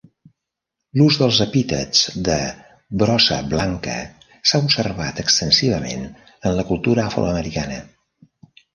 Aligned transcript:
L'ús 0.99 1.17
dels 1.23 1.41
epítets 1.45 2.01
de 2.29 2.37
"brossa 3.03 3.39
blanca" 3.53 3.99
s'ha 4.31 4.65
observat 4.65 5.23
extensivament 5.27 6.11
en 6.19 6.61
la 6.61 6.69
cultura 6.75 7.09
afroamericana. 7.09 7.83